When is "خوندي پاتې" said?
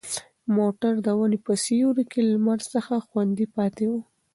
3.07-3.85